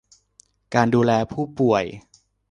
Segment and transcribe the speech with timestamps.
[0.73, 1.83] การดูแลผู้ป่วย